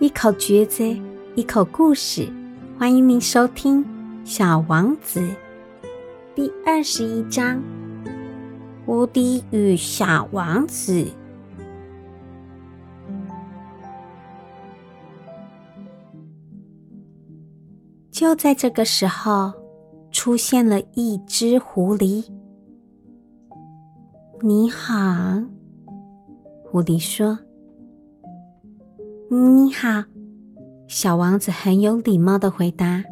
[0.00, 0.96] 一口橘子，
[1.34, 2.28] 一口故事，
[2.78, 3.84] 欢迎您收听
[4.24, 5.18] 《小王子》
[6.36, 7.56] 第二十一章
[8.86, 10.92] 《无敌与小王子》。
[18.12, 19.52] 就在这个时候，
[20.12, 22.24] 出现了一只狐狸。
[24.42, 25.42] 你好，
[26.62, 27.36] 狐狸说。
[29.30, 30.04] 你好，
[30.86, 33.04] 小王子很有礼貌的回答。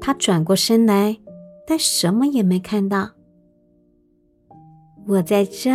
[0.00, 1.18] 他转过身来，
[1.66, 3.10] 但什么也没看到。
[5.06, 5.70] 我在这，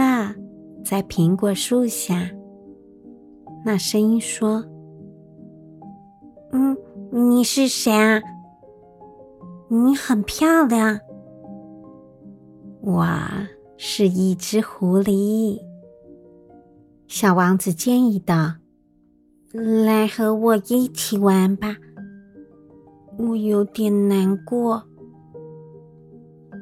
[0.83, 2.31] 在苹果树下。
[3.63, 4.65] 那声音说
[6.51, 6.75] ：“嗯，
[7.11, 8.19] 你是谁啊？
[9.67, 10.99] 你很漂亮。”
[12.81, 13.05] 我
[13.77, 15.59] 是一只狐狸。
[17.07, 18.58] 小王子建议道。
[19.51, 21.75] 来和我一起玩吧，
[23.17, 24.83] 我有点难过。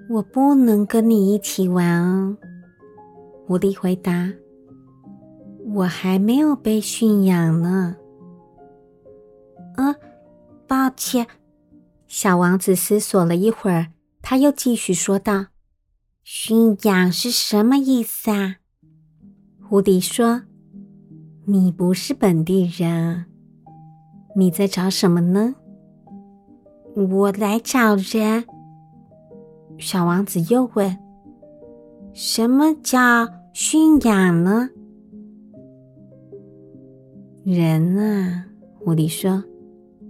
[0.09, 2.37] 我不能跟你一起玩哦。
[3.45, 4.31] 狐狸回答
[5.75, 7.97] ：“我还没有被驯养呢。”
[9.75, 9.93] 呃，
[10.65, 11.27] 抱歉。
[12.07, 13.87] 小王子思索了一会儿，
[14.21, 15.47] 他又继续说道
[16.23, 18.55] ：“驯养是什么意思啊？”
[19.61, 20.43] 狐狸说。
[21.49, 23.23] 你不是本地人，
[24.35, 25.55] 你在找什么呢？
[26.93, 28.43] 我来找人。
[29.77, 30.97] 小王子又问
[32.11, 34.71] ：“什么叫驯养呢？”
[37.47, 38.47] 人啊，
[38.79, 39.41] 狐狸说：“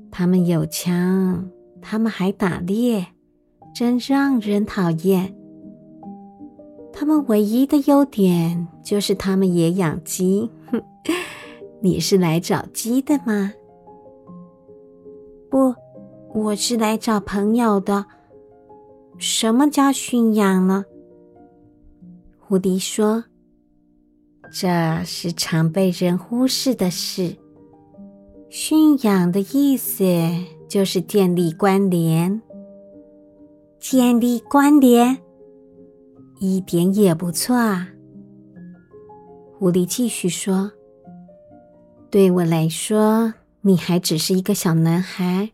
[0.10, 1.48] 他们有枪，
[1.84, 3.06] 他们还打猎，
[3.76, 5.36] 真让人讨厌。
[6.92, 10.82] 他们唯一的优点就是他们也养鸡。”哼
[11.78, 11.82] 哼。
[11.82, 13.54] 你是来找鸡的吗？
[15.50, 15.74] 不，
[16.34, 18.06] 我是来找朋友的。
[19.18, 20.86] 什么叫驯养呢？
[22.40, 23.26] 狐狸说
[24.54, 27.36] ：“这是常被人忽视的事。
[28.50, 30.04] 驯养的意思
[30.68, 32.42] 就是建立关联。
[33.80, 35.18] 建立关联，
[36.40, 37.90] 一点也不错啊。”
[39.58, 40.72] 狐狸继续说。
[42.10, 45.52] 对我来说，你还只是一个小男孩，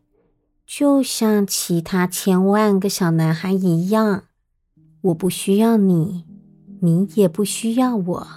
[0.67, 4.25] 就像其他千万个小男孩一样。
[5.01, 6.25] 我不需要你，
[6.81, 8.27] 你也不需要我。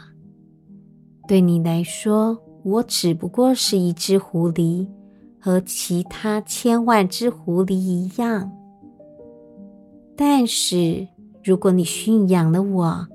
[1.28, 4.88] 对你来说，我只不过是一只狐狸，
[5.38, 8.50] 和其他千万只狐狸一样。
[10.16, 11.06] 但是，
[11.44, 13.06] 如果你驯养了我，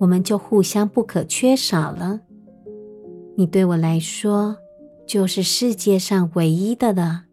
[0.00, 2.20] 我们就互相不可缺少了。
[3.36, 4.56] 你对我来说
[5.06, 7.24] 就是世界上唯一的了，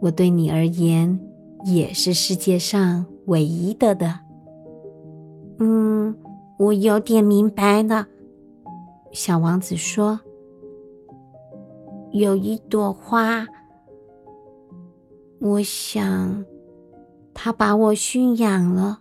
[0.00, 1.20] 我对你而言
[1.66, 4.20] 也是世界上唯一的的。
[5.58, 6.16] 嗯，
[6.58, 8.06] 我有点明白了。
[9.12, 10.18] 小王子说
[12.12, 13.46] ：“有一朵花，
[15.40, 16.44] 我想
[17.34, 19.00] 他把我驯养了。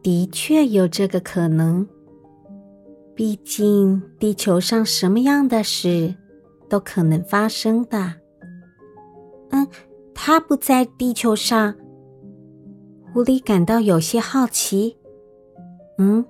[0.00, 1.86] 的确有这个可能。”
[3.20, 6.14] 毕竟，地球上什么样的事
[6.70, 8.14] 都可能发生的。
[9.50, 9.68] 嗯，
[10.14, 11.74] 他不在地球上。
[13.12, 14.96] 狐狸感到有些好奇。
[15.98, 16.24] 嗯，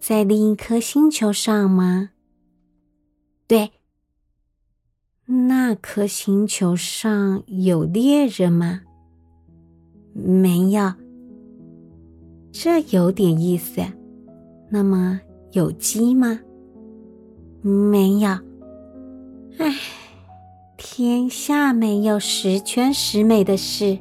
[0.00, 2.08] 在另一颗星球上吗？
[3.46, 3.72] 对。
[5.26, 8.80] 那颗星球上有猎人吗？
[10.14, 10.90] 没有。
[12.50, 13.82] 这有点意思。
[14.70, 15.20] 那么。
[15.54, 16.38] 有鸡吗？
[17.62, 18.28] 没有。
[19.58, 19.72] 唉，
[20.76, 23.96] 天下没有十全十美的事。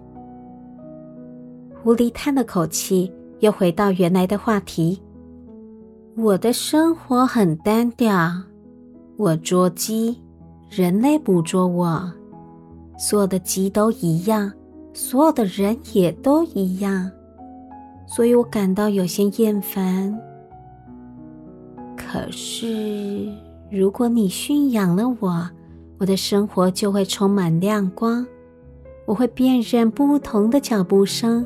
[1.83, 4.99] 狐狸叹了口气，又回到原来的话题
[6.17, 8.31] ：“我的生活很单调，
[9.17, 10.19] 我捉鸡，
[10.71, 12.11] 人类捕捉我，
[12.97, 14.51] 所有的鸡都一样，
[14.91, 17.11] 所有的人也都一样，
[18.07, 20.19] 所以我感到有些厌烦。”
[22.13, 23.27] 可是，
[23.71, 25.49] 如果你驯养了我，
[25.97, 28.23] 我的生活就会充满亮光。
[29.07, 31.43] 我会辨认不同的脚步声，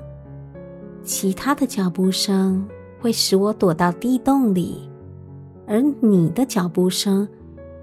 [1.03, 2.67] 其他的脚步声
[2.99, 4.89] 会使我躲到地洞里，
[5.65, 7.25] 而你的脚步声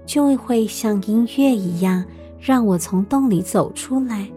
[0.05, 2.05] 就会像音乐一样，
[2.39, 4.29] 让我从洞里走出来。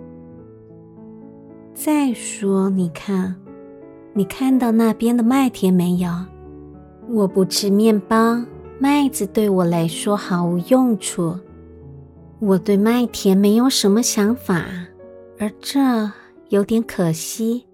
[1.74, 3.36] 再说，你看，
[4.14, 6.10] 你看到那边的麦田没有？
[7.10, 8.38] 我不吃面包，
[8.78, 11.34] 麦子对我来说毫无用处。
[12.38, 14.66] 我对麦田没有什么想法，
[15.38, 15.80] 而这
[16.50, 17.66] 有点可惜。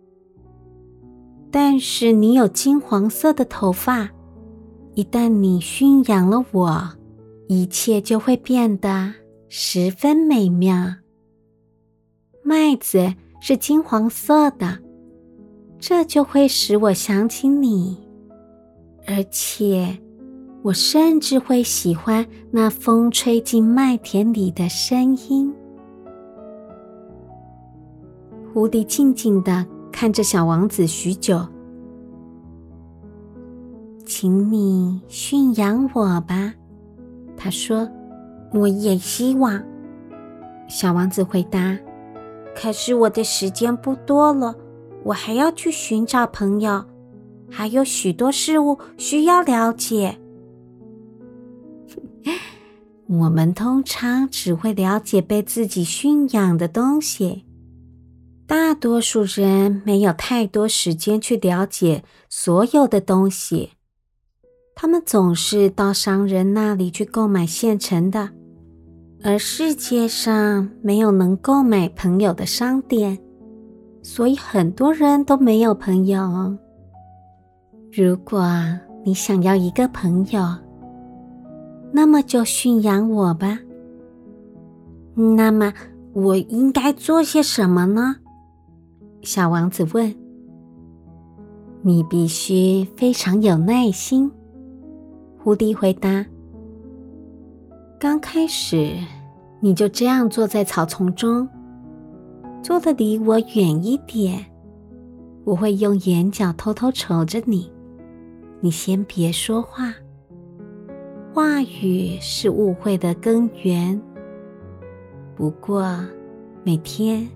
[1.51, 4.09] 但是你有金黄色的头发，
[4.95, 6.89] 一旦你驯养了我，
[7.49, 9.13] 一切就会变得
[9.49, 10.95] 十分美妙。
[12.43, 14.79] 麦子是金黄色的，
[15.79, 17.99] 这就会使我想起你，
[19.07, 19.99] 而且。
[20.63, 25.55] 我甚至会喜欢那风吹进麦田里的声音。
[28.51, 31.47] 狐狸静静的看着小王子许久，
[34.07, 36.55] 请你驯养我吧，
[37.37, 37.87] 他说。
[38.55, 39.63] 我也希望。
[40.67, 41.79] 小王子回答。
[42.57, 44.55] 可是我的时间不多了，
[45.03, 46.83] 我还要去寻找朋友，
[47.57, 50.19] 还有许多事物需要了解。
[53.07, 57.45] 我们通常只会了解被自己驯养的东西，
[58.45, 63.71] 大多数人没有太多时间去了解所有的东西。
[64.75, 68.31] 他们总是到商人那里去购买现成的，
[69.23, 73.21] 而世界上没有能购买朋友的商店，
[74.03, 76.59] 所以很多人都没有朋友。
[77.97, 78.45] 如果
[79.05, 80.43] 你想要一个朋友，
[81.93, 83.57] 那么就驯养我吧。
[85.15, 85.73] 那么
[86.13, 88.17] 我应该做些什么呢？
[89.23, 90.13] 小王子问。
[91.83, 94.29] 你必须非常有耐心。
[95.39, 96.27] 狐狸回答。
[98.01, 98.93] 刚开始，
[99.61, 101.49] 你就这样坐在草丛中，
[102.61, 104.45] 坐的离我远一点。
[105.45, 107.73] 我会用眼角偷偷瞅着你。
[108.65, 109.95] 你先别说话。
[111.35, 114.01] 话语是误会的根源。
[115.37, 116.03] 不过，
[116.63, 117.29] 每天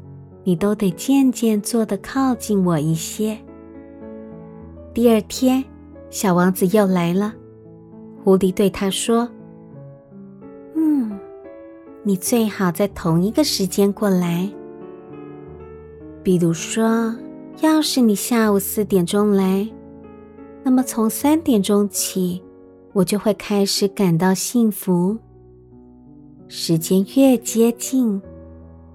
[0.43, 3.37] 你都得渐渐坐得靠近我一些。
[4.95, 5.63] 第二天，
[6.09, 7.35] 小王子又来了。
[8.25, 9.29] 狐狸对他说
[10.75, 11.21] ：“嗯，
[12.05, 14.51] 你最好在同一个时间过来。
[16.23, 17.15] 比如说，
[17.61, 19.69] 要是你下午四点钟来，
[20.69, 22.43] 那么从三点钟起。”
[22.93, 25.17] 我就会开始感到幸福。
[26.49, 28.21] 时间越接近，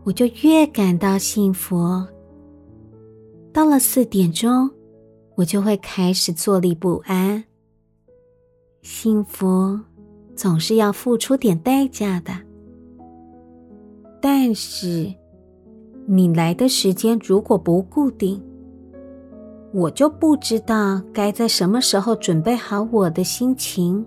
[0.03, 2.03] 我就越感到幸福。
[3.53, 4.69] 到了四点钟，
[5.35, 7.43] 我就会开始坐立不安。
[8.81, 9.79] 幸福
[10.35, 12.33] 总是要付出点代价的。
[14.21, 15.13] 但是，
[16.05, 18.43] 你来的时间如果不固定，
[19.73, 24.05] 我就不知道该在什么时候准备好我的心情，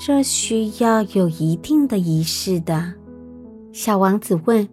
[0.00, 2.92] 这需要有一定的仪式的。
[3.72, 4.68] 小王子问：“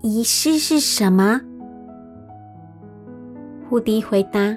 [0.00, 1.38] 仪式是什么？”
[3.68, 4.56] 蝴蝶回答：“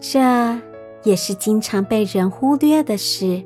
[0.00, 0.18] 这
[1.04, 3.40] 也是经常被人忽略的事。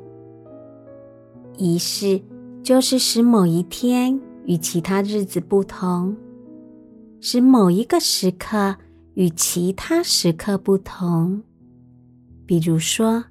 [1.55, 2.19] 仪式
[2.63, 6.15] 就是使某一天与其他日子不同。”
[7.23, 8.75] 使某一个时刻
[9.13, 11.43] 与其他时刻不同。
[12.47, 13.23] 比如说，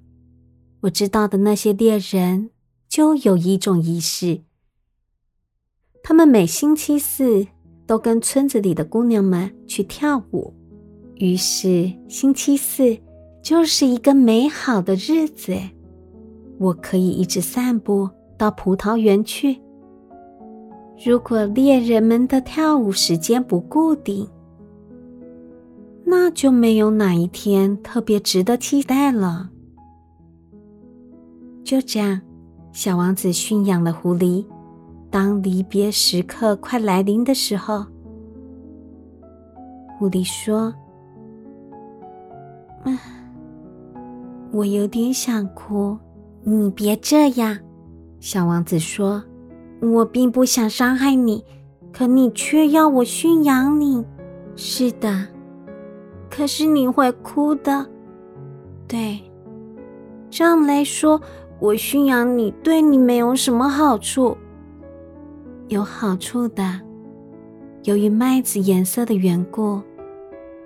[0.82, 2.50] 我知道的那些猎人
[2.88, 4.42] 就有一种仪式，
[6.04, 7.47] 他们每星期四
[7.85, 10.54] 都跟村子里的姑娘们去跳舞。
[11.16, 12.97] 于是，星期四
[13.42, 15.59] 就是一个美好的日子，
[16.59, 19.61] 我可以一直散步到葡萄园去。
[21.02, 24.28] 如果猎人们的跳舞时间不固定，
[26.04, 29.49] 那就没有哪一天特别值得期待了。
[31.64, 32.21] 就这样，
[32.73, 34.45] 小王子驯养了狐狸。
[35.11, 37.85] 当离别时刻快来临的时候，
[39.99, 40.73] 狐狸说
[42.85, 42.97] ：“唉，
[44.52, 45.99] 我有点想哭。”
[46.45, 47.59] 你别这样，
[48.21, 49.23] 小王子说。
[49.80, 51.44] 我并不想伤害你，
[51.92, 54.04] 可你却要我驯养你。
[54.54, 55.26] 是的，
[56.28, 57.87] 可是你会哭的。
[58.87, 59.20] 对，
[60.28, 61.20] 这样来说，
[61.58, 64.37] 我驯养你对你没有什么好处。
[65.68, 66.80] 有好处的，
[67.84, 69.80] 由于麦子颜色的缘故，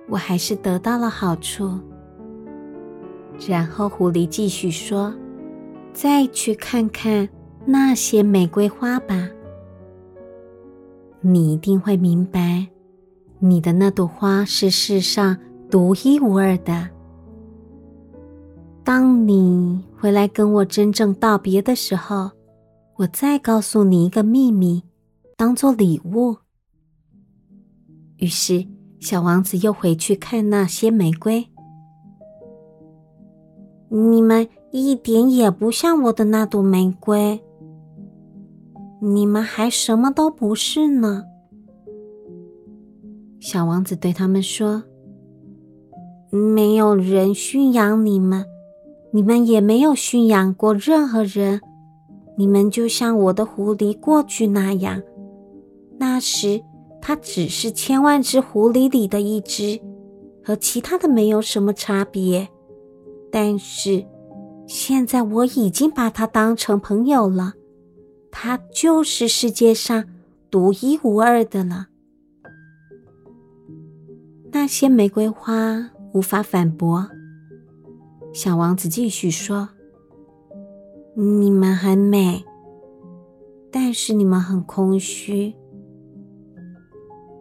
[0.08, 1.78] 我还是得到了好处。
[3.46, 5.14] 然后狐狸继续说
[5.92, 7.28] ：“再去看看。”
[7.66, 9.28] 那些玫瑰花吧，
[11.20, 12.68] 你一定会明白，
[13.38, 15.36] 你的那朵花是世上
[15.70, 16.90] 独一无二的。
[18.84, 22.30] 当你回来跟我真正道别的时候，
[22.96, 24.82] 我再告诉你一个秘密，
[25.36, 26.36] 当做礼物。”
[28.18, 28.66] 于是，
[29.00, 31.48] 小王子又回去看那些玫瑰。
[33.88, 37.43] 你们一点也不像我的那朵玫瑰，
[39.06, 41.24] 你们还什么都不是呢。
[43.38, 44.82] 小王子对他们说
[46.32, 48.46] ：“没有人驯养你们，
[49.12, 51.60] 你们也没有驯养过任何人。
[52.38, 55.02] 你们就像我的狐狸过去那样，
[55.98, 56.62] 那时
[57.02, 59.78] 它只是千万只狐狸里的一只，
[60.42, 62.48] 和其他的没有什么差别。”
[63.30, 64.06] 但是，
[64.66, 67.52] 现在我已经把它当成朋友了，
[68.36, 70.04] 他就是世界上
[70.50, 71.86] 独一无二的了。
[74.50, 77.08] 那些玫瑰花无法反驳。
[78.32, 79.68] 小王子继续说
[81.14, 82.44] ：“你们很美，
[83.70, 85.54] 但是你们很空虚，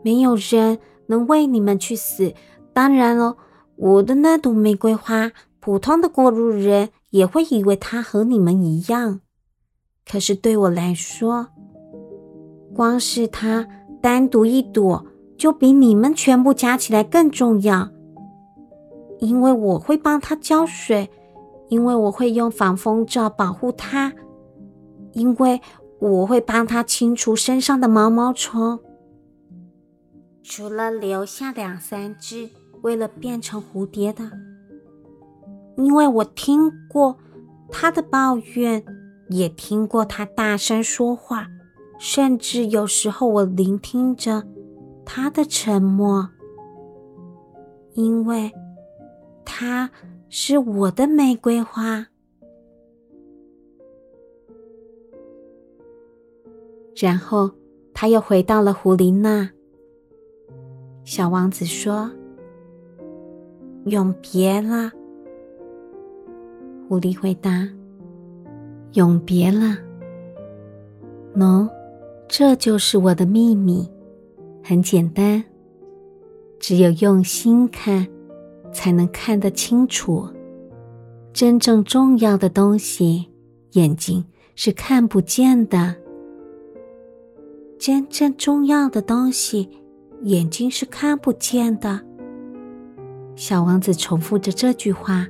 [0.03, 2.35] 没有人能为你们去死。
[2.71, 3.35] 当然了，
[3.77, 9.21] 我的那朵玫瑰花。”普通的过路人也会以为它和你们一样，
[10.05, 11.47] 可是对我来说，
[12.75, 13.67] 光是它
[14.01, 15.05] 单独一朵
[15.37, 17.89] 就比你们全部加起来更重要。
[19.19, 21.09] 因为我会帮它浇水，
[21.69, 24.13] 因为我会用防风罩保护它，
[25.13, 25.61] 因为
[25.99, 28.79] 我会帮它清除身上的毛毛虫，
[30.43, 32.49] 除了留下两三只
[32.81, 34.29] 为了变成蝴蝶的。
[35.77, 37.17] 因为我听过
[37.71, 38.83] 他的抱怨，
[39.35, 41.47] 也听过他大声说话，
[41.99, 44.43] 甚至有时候我聆听着
[45.03, 46.29] 他的沉默。
[47.93, 48.51] 因为
[49.45, 49.91] 他
[50.29, 52.07] 是我的玫瑰花。
[56.95, 57.51] 然后
[57.93, 59.49] 他又回到了狐狸那。
[61.03, 62.09] 小王子说
[63.85, 64.91] ：“永别了。”
[66.87, 67.67] 狐狸回答
[68.93, 69.77] ：“永别了。”
[71.35, 71.69] 喏，
[72.27, 73.89] 这就是我的秘密，
[74.63, 75.43] 很简单，
[76.59, 78.07] 只有用心看，
[78.71, 80.27] 才能看得清楚。
[81.31, 83.27] 真正重要的东西，
[83.71, 84.23] 眼睛
[84.55, 85.95] 是看不见的。
[87.79, 89.69] 真正重要的东西，
[90.21, 91.99] 眼睛是看不见的。
[93.35, 95.27] 小王子重复着这句话。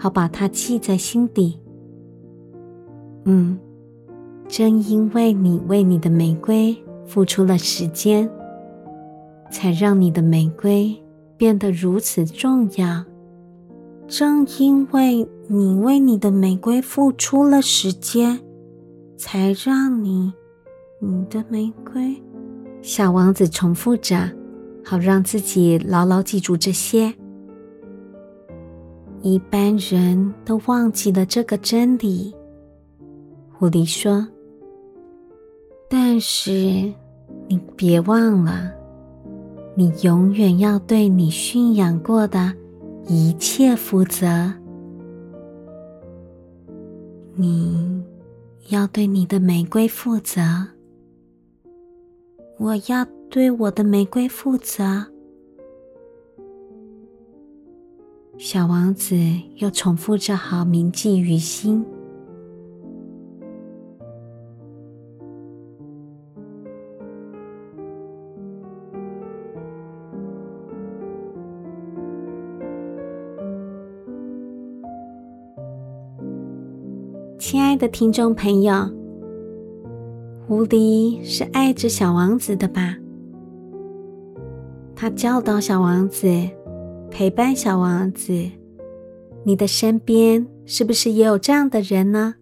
[0.00, 1.58] 好把它记在心底。
[3.30, 3.58] 嗯，
[4.48, 8.26] 正因为你为你的玫瑰付出了时间，
[9.50, 10.96] 才让你的玫瑰
[11.36, 13.04] 变得如此重要。
[14.06, 18.40] 正因为你为你的玫瑰付出了时间，
[19.18, 20.32] 才让你
[20.98, 22.16] 你的玫瑰……
[22.80, 24.16] 小王子重复着，
[24.82, 27.12] 好让自己牢牢记住这些。
[29.20, 32.34] 一般人都忘记了这个真理，
[33.58, 34.24] 狐狸说
[35.90, 36.52] ：“但是
[37.48, 38.72] 你别忘了，
[39.74, 42.54] 你永远要对你驯养过的
[43.08, 44.54] 一切负责。
[47.34, 48.00] 你
[48.68, 50.40] 要对你的玫瑰负责，
[52.58, 55.04] 我要对我的玫瑰负责。”
[58.38, 59.16] 小王子
[59.56, 61.84] 又重复着：“好，铭记于心。”
[77.78, 78.90] 的听众朋友，
[80.46, 82.96] 狐狸是爱着小王子的吧？
[84.94, 86.28] 他教导小王子。
[87.10, 88.50] 陪伴小王子，
[89.42, 92.34] 你的身边是不是也有这样的人呢？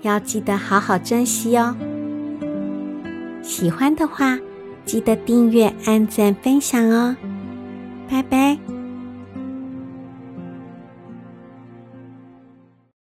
[0.00, 1.76] 要记得好好珍惜哦。
[3.42, 4.40] 喜欢的话，
[4.86, 7.14] 记得订阅、按赞、分享哦。
[8.08, 8.79] 拜拜。